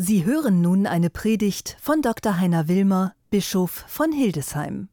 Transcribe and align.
Sie 0.00 0.24
hören 0.24 0.60
nun 0.60 0.86
eine 0.86 1.10
Predigt 1.10 1.76
von 1.80 2.02
Dr. 2.02 2.38
Heiner 2.38 2.68
Wilmer, 2.68 3.16
Bischof 3.30 3.84
von 3.88 4.12
Hildesheim. 4.12 4.88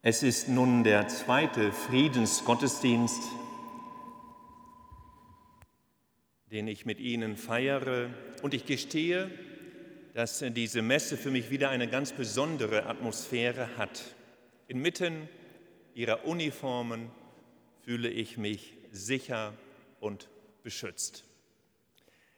Es 0.00 0.22
ist 0.22 0.48
nun 0.48 0.84
der 0.84 1.08
zweite 1.08 1.72
Friedensgottesdienst, 1.72 3.20
den 6.52 6.68
ich 6.68 6.86
mit 6.86 7.00
Ihnen 7.00 7.36
feiere. 7.36 8.10
Und 8.42 8.54
ich 8.54 8.64
gestehe, 8.64 9.28
dass 10.14 10.44
diese 10.50 10.82
Messe 10.82 11.16
für 11.16 11.32
mich 11.32 11.50
wieder 11.50 11.70
eine 11.70 11.88
ganz 11.88 12.12
besondere 12.12 12.86
Atmosphäre 12.86 13.70
hat. 13.76 14.14
Inmitten 14.68 15.28
ihrer 15.96 16.26
Uniformen 16.26 17.10
fühle 17.80 18.08
ich 18.08 18.38
mich 18.38 18.74
sicher 18.92 19.52
und 19.98 20.28
beschützt. 20.62 21.24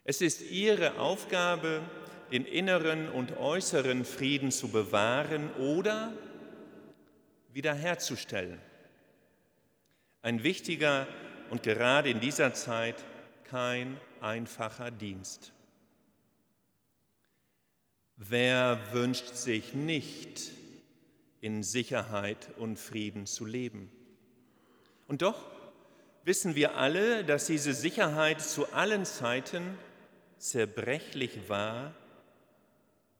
Es 0.08 0.20
ist 0.20 0.40
Ihre 0.52 1.00
Aufgabe, 1.00 1.82
den 2.30 2.44
inneren 2.44 3.08
und 3.08 3.36
äußeren 3.38 4.04
Frieden 4.04 4.52
zu 4.52 4.68
bewahren 4.68 5.52
oder 5.56 6.12
wiederherzustellen. 7.52 8.60
Ein 10.22 10.44
wichtiger 10.44 11.08
und 11.50 11.64
gerade 11.64 12.08
in 12.08 12.20
dieser 12.20 12.54
Zeit 12.54 13.04
kein 13.50 13.96
einfacher 14.20 14.92
Dienst. 14.92 15.52
Wer 18.14 18.78
wünscht 18.92 19.34
sich 19.34 19.74
nicht, 19.74 20.52
in 21.40 21.64
Sicherheit 21.64 22.48
und 22.58 22.78
Frieden 22.78 23.26
zu 23.26 23.44
leben? 23.44 23.90
Und 25.08 25.22
doch 25.22 25.50
wissen 26.22 26.54
wir 26.54 26.76
alle, 26.76 27.24
dass 27.24 27.46
diese 27.46 27.74
Sicherheit 27.74 28.40
zu 28.40 28.72
allen 28.72 29.04
Zeiten 29.04 29.76
zerbrechlich 30.38 31.48
war 31.48 31.94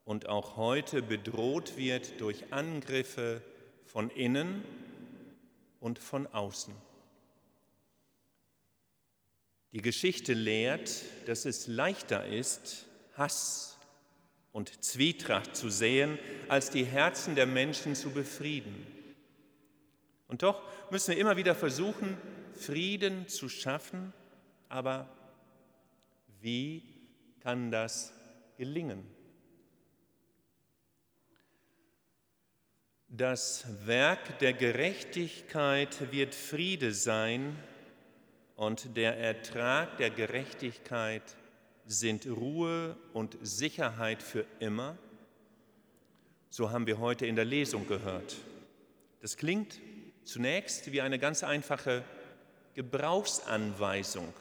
und 0.04 0.28
auch 0.28 0.56
heute 0.56 1.02
bedroht 1.02 1.76
wird 1.76 2.20
durch 2.20 2.52
Angriffe 2.52 3.42
von 3.84 4.10
innen 4.10 4.64
und 5.80 5.98
von 5.98 6.26
außen. 6.26 6.74
Die 9.73 9.82
Geschichte 9.82 10.32
lehrt, 10.32 11.02
dass 11.26 11.45
es 11.45 11.66
leichter 11.66 12.26
ist, 12.26 12.86
Hass 13.14 13.76
und 14.52 14.82
Zwietracht 14.82 15.54
zu 15.54 15.68
sehen, 15.68 16.18
als 16.48 16.70
die 16.70 16.84
Herzen 16.84 17.34
der 17.34 17.46
Menschen 17.46 17.95
zu 17.95 18.10
befrieden. 18.10 18.86
Und 20.28 20.42
doch 20.42 20.62
müssen 20.90 21.10
wir 21.10 21.20
immer 21.20 21.36
wieder 21.36 21.54
versuchen, 21.54 22.16
Frieden 22.54 23.28
zu 23.28 23.48
schaffen, 23.48 24.12
aber 24.68 25.08
wie 26.40 26.82
kann 27.46 27.70
das 27.70 28.12
gelingen? 28.58 29.04
Das 33.06 33.64
Werk 33.86 34.40
der 34.40 34.52
Gerechtigkeit 34.52 36.10
wird 36.10 36.34
Friede 36.34 36.92
sein 36.92 37.54
und 38.56 38.96
der 38.96 39.16
Ertrag 39.16 39.96
der 39.98 40.10
Gerechtigkeit 40.10 41.22
sind 41.86 42.26
Ruhe 42.26 42.96
und 43.12 43.38
Sicherheit 43.42 44.24
für 44.24 44.44
immer. 44.58 44.98
So 46.50 46.72
haben 46.72 46.88
wir 46.88 46.98
heute 46.98 47.26
in 47.26 47.36
der 47.36 47.44
Lesung 47.44 47.86
gehört. 47.86 48.34
Das 49.20 49.36
klingt 49.36 49.78
zunächst 50.24 50.90
wie 50.90 51.00
eine 51.00 51.20
ganz 51.20 51.44
einfache 51.44 52.02
Gebrauchsanweisung. 52.74 54.34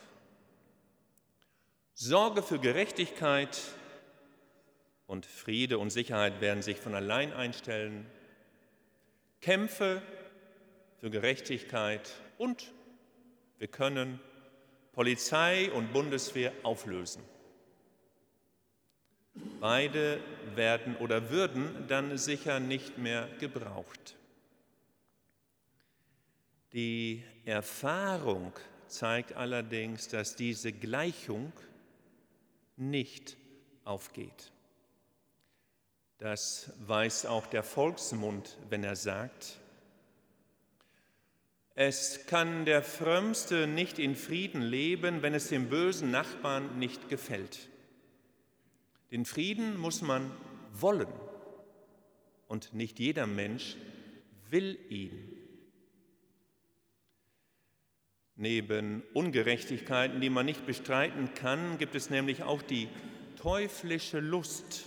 Sorge 1.98 2.44
für 2.44 2.60
Gerechtigkeit 2.60 3.58
und 5.08 5.26
Friede 5.26 5.80
und 5.80 5.92
Sicherheit 5.92 6.42
werden 6.42 6.62
sich 6.62 6.78
von 6.78 6.94
allein 6.94 7.32
einstellen. 7.32 8.06
Kämpfe 9.40 10.02
für 11.00 11.10
Gerechtigkeit 11.10 12.12
und 12.38 12.74
wir 13.60 13.70
können 13.70 14.20
Polizei 14.92 15.72
und 15.72 15.94
Bundeswehr 15.94 16.52
auflösen. 16.64 17.24
Beide 19.62 20.20
werden 20.54 20.98
oder 20.98 21.30
würden 21.30 21.88
dann 21.88 22.18
sicher 22.18 22.60
nicht 22.60 22.98
mehr 22.98 23.30
gebraucht. 23.40 24.18
Die 26.74 27.24
Erfahrung 27.46 28.52
zeigt 28.88 29.32
allerdings, 29.32 30.10
dass 30.10 30.36
diese 30.36 30.74
Gleichung 30.74 31.54
nicht 32.78 33.38
aufgeht. 33.84 34.52
Das 36.18 36.74
weiß 36.80 37.26
auch 37.26 37.48
der 37.48 37.64
Volksmund, 37.64 38.58
wenn 38.70 38.84
er 38.84 38.96
sagt, 38.96 39.60
es 41.78 42.26
kann 42.26 42.64
der 42.64 42.82
Frömmste 42.84 43.68
nicht 43.68 44.00
in 44.00 44.16
Frieden 44.16 44.62
leben, 44.62 45.22
wenn 45.22 45.34
es 45.34 45.50
dem 45.50 45.68
bösen 45.68 46.10
Nachbarn 46.10 46.80
nicht 46.80 47.10
gefällt. 47.10 47.68
Den 49.12 49.26
Frieden 49.26 49.78
muss 49.78 50.02
man 50.02 50.32
wollen 50.72 51.12
und 52.48 52.74
nicht 52.74 53.00
jeder 53.00 53.28
Mensch 53.28 53.76
will 54.50 54.80
ihn. 54.90 55.35
Neben 58.38 59.02
Ungerechtigkeiten, 59.14 60.20
die 60.20 60.30
man 60.30 60.46
nicht 60.46 60.66
bestreiten 60.66 61.34
kann, 61.36 61.78
gibt 61.78 61.96
es 61.96 62.10
nämlich 62.10 62.44
auch 62.44 62.62
die 62.62 62.90
teuflische 63.38 64.20
Lust 64.20 64.86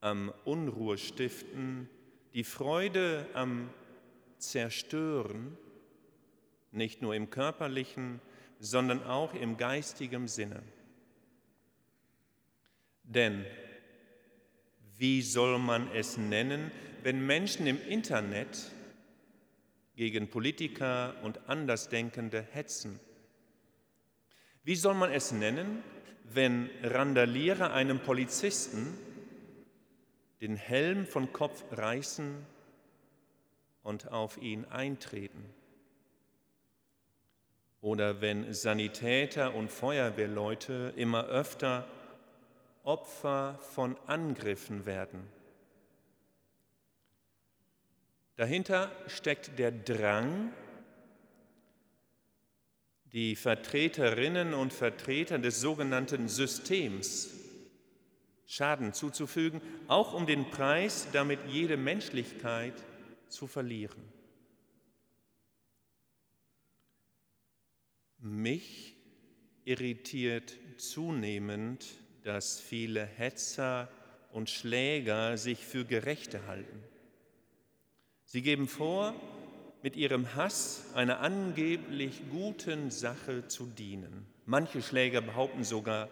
am 0.00 0.32
Unruhestiften, 0.44 1.88
die 2.34 2.44
Freude 2.44 3.26
am 3.34 3.70
Zerstören, 4.38 5.56
nicht 6.72 7.00
nur 7.00 7.14
im 7.14 7.30
körperlichen, 7.30 8.20
sondern 8.58 9.04
auch 9.04 9.34
im 9.34 9.56
geistigen 9.56 10.28
Sinne. 10.28 10.62
Denn 13.04 13.44
wie 14.98 15.22
soll 15.22 15.58
man 15.58 15.90
es 15.92 16.16
nennen, 16.16 16.70
wenn 17.02 17.24
Menschen 17.24 17.66
im 17.66 17.80
Internet 17.80 18.72
gegen 19.96 20.28
Politiker 20.28 21.14
und 21.22 21.48
Andersdenkende 21.48 22.42
hetzen? 22.52 23.00
Wie 24.62 24.76
soll 24.76 24.94
man 24.94 25.10
es 25.12 25.32
nennen, 25.32 25.82
wenn 26.24 26.70
Randalierer 26.82 27.72
einem 27.72 28.00
Polizisten 28.00 28.96
den 30.40 30.56
Helm 30.56 31.06
von 31.06 31.32
Kopf 31.32 31.64
reißen 31.72 32.44
und 33.82 34.12
auf 34.12 34.36
ihn 34.38 34.64
eintreten? 34.66 35.44
Oder 37.80 38.20
wenn 38.20 38.52
Sanitäter 38.52 39.54
und 39.54 39.70
Feuerwehrleute 39.70 40.92
immer 40.96 41.26
öfter 41.26 41.86
Opfer 42.82 43.58
von 43.72 43.96
Angriffen 44.06 44.86
werden. 44.86 45.35
Dahinter 48.36 48.90
steckt 49.06 49.58
der 49.58 49.72
Drang, 49.72 50.52
die 53.04 53.34
Vertreterinnen 53.36 54.54
und 54.54 54.72
Vertreter 54.72 55.38
des 55.38 55.60
sogenannten 55.60 56.28
Systems 56.28 57.30
Schaden 58.48 58.92
zuzufügen, 58.92 59.60
auch 59.88 60.14
um 60.14 60.26
den 60.26 60.50
Preis, 60.50 61.08
damit 61.12 61.40
jede 61.48 61.76
Menschlichkeit 61.76 62.74
zu 63.28 63.46
verlieren. 63.48 64.02
Mich 68.18 68.94
irritiert 69.64 70.54
zunehmend 70.76 71.84
dass 72.26 72.58
viele 72.58 73.06
Hetzer 73.06 73.88
und 74.32 74.50
Schläger 74.50 75.38
sich 75.38 75.64
für 75.64 75.84
Gerechte 75.84 76.44
halten. 76.48 76.82
Sie 78.26 78.42
geben 78.42 78.66
vor, 78.66 79.14
mit 79.82 79.94
ihrem 79.94 80.34
Hass 80.34 80.84
einer 80.94 81.20
angeblich 81.20 82.22
guten 82.28 82.90
Sache 82.90 83.46
zu 83.46 83.66
dienen. 83.66 84.26
Manche 84.46 84.82
Schläger 84.82 85.20
behaupten 85.20 85.62
sogar, 85.62 86.08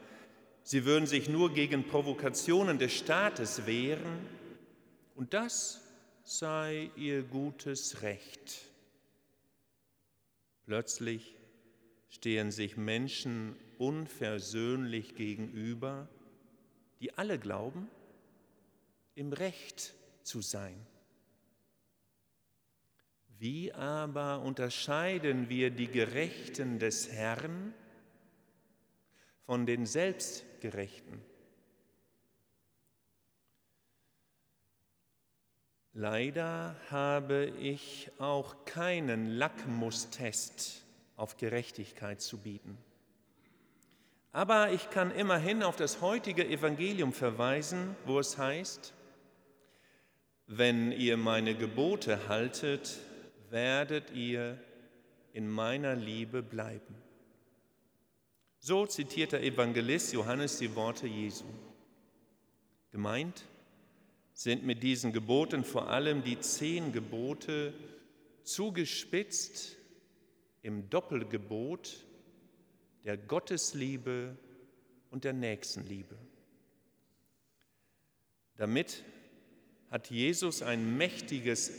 sie 0.62 0.84
würden 0.84 1.06
sich 1.06 1.28
nur 1.28 1.52
gegen 1.52 1.88
Provokationen 1.88 2.78
des 2.78 2.92
Staates 2.92 3.66
wehren 3.66 4.26
und 5.16 5.34
das 5.34 5.82
sei 6.22 6.88
ihr 6.94 7.24
gutes 7.24 8.02
Recht. 8.02 8.62
Plötzlich 10.66 11.34
stehen 12.08 12.52
sich 12.52 12.76
Menschen 12.76 13.56
unversöhnlich 13.78 15.16
gegenüber, 15.16 16.08
die 17.00 17.12
alle 17.18 17.40
glauben, 17.40 17.88
im 19.16 19.32
Recht 19.32 19.94
zu 20.22 20.40
sein. 20.40 20.76
Wie 23.38 23.72
aber 23.72 24.40
unterscheiden 24.40 25.48
wir 25.48 25.70
die 25.70 25.88
Gerechten 25.88 26.78
des 26.78 27.10
Herrn 27.10 27.74
von 29.44 29.66
den 29.66 29.86
Selbstgerechten? 29.86 31.20
Leider 35.96 36.74
habe 36.90 37.52
ich 37.60 38.10
auch 38.18 38.64
keinen 38.64 39.28
Lackmustest 39.28 40.82
auf 41.16 41.36
Gerechtigkeit 41.36 42.20
zu 42.20 42.38
bieten. 42.38 42.76
Aber 44.32 44.72
ich 44.72 44.90
kann 44.90 45.12
immerhin 45.12 45.62
auf 45.62 45.76
das 45.76 46.00
heutige 46.00 46.44
Evangelium 46.48 47.12
verweisen, 47.12 47.94
wo 48.06 48.18
es 48.18 48.36
heißt, 48.36 48.92
wenn 50.48 50.90
ihr 50.90 51.16
meine 51.16 51.54
Gebote 51.54 52.28
haltet, 52.28 52.98
werdet 53.50 54.10
ihr 54.12 54.58
in 55.32 55.48
meiner 55.48 55.94
Liebe 55.94 56.42
bleiben. 56.42 56.94
So 58.58 58.86
zitiert 58.86 59.32
der 59.32 59.42
Evangelist 59.42 60.12
Johannes 60.12 60.58
die 60.58 60.74
Worte 60.74 61.06
Jesu. 61.06 61.44
Gemeint 62.92 63.44
sind 64.32 64.64
mit 64.64 64.82
diesen 64.82 65.12
Geboten 65.12 65.64
vor 65.64 65.90
allem 65.90 66.22
die 66.24 66.40
zehn 66.40 66.92
Gebote 66.92 67.74
zugespitzt 68.42 69.76
im 70.62 70.88
Doppelgebot 70.90 72.04
der 73.04 73.16
Gottesliebe 73.16 74.36
und 75.10 75.24
der 75.24 75.32
Nächstenliebe. 75.32 76.16
Damit 78.56 79.04
hat 79.90 80.10
Jesus 80.10 80.62
ein 80.62 80.96
mächtiges 80.96 81.70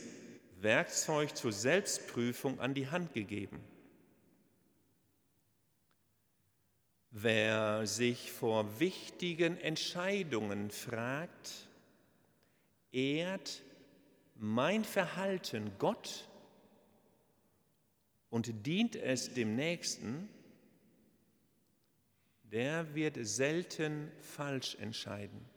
Werkzeug 0.60 1.36
zur 1.36 1.52
Selbstprüfung 1.52 2.60
an 2.60 2.74
die 2.74 2.88
Hand 2.88 3.12
gegeben. 3.12 3.60
Wer 7.10 7.86
sich 7.86 8.30
vor 8.32 8.78
wichtigen 8.78 9.56
Entscheidungen 9.58 10.70
fragt, 10.70 11.68
ehrt 12.92 13.62
mein 14.34 14.84
Verhalten 14.84 15.72
Gott 15.78 16.28
und 18.28 18.66
dient 18.66 18.96
es 18.96 19.32
dem 19.32 19.56
Nächsten, 19.56 20.28
der 22.44 22.94
wird 22.94 23.16
selten 23.20 24.12
falsch 24.20 24.74
entscheiden. 24.76 25.55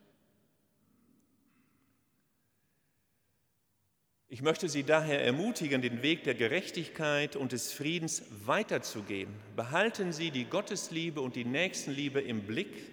Ich 4.31 4.43
möchte 4.43 4.69
Sie 4.69 4.83
daher 4.83 5.25
ermutigen, 5.25 5.81
den 5.81 6.03
Weg 6.03 6.23
der 6.23 6.35
Gerechtigkeit 6.35 7.35
und 7.35 7.51
des 7.51 7.73
Friedens 7.73 8.21
weiterzugehen. 8.45 9.33
Behalten 9.55 10.13
Sie 10.13 10.29
die 10.29 10.45
Gottesliebe 10.45 11.19
und 11.19 11.35
die 11.35 11.45
Nächstenliebe 11.45 12.21
im 12.21 12.43
Blick. 12.43 12.91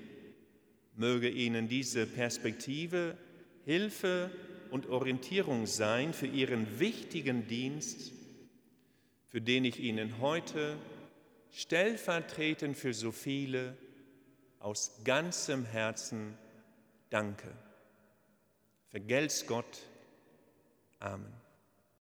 Möge 0.94 1.28
Ihnen 1.28 1.68
diese 1.68 2.06
Perspektive 2.06 3.18
Hilfe 3.66 4.30
und 4.70 4.88
Orientierung 4.88 5.66
sein 5.66 6.14
für 6.14 6.26
Ihren 6.26 6.80
wichtigen 6.80 7.46
Dienst, 7.46 8.12
für 9.26 9.42
den 9.42 9.66
ich 9.66 9.78
Ihnen 9.78 10.18
heute 10.22 10.78
stellvertretend 11.52 12.78
für 12.78 12.94
so 12.94 13.12
viele 13.12 13.76
aus 14.58 15.00
ganzem 15.04 15.66
Herzen 15.66 16.38
danke. 17.10 17.52
Vergelt's 18.88 19.46
Gott. 19.46 19.82
Amen. 21.06 21.45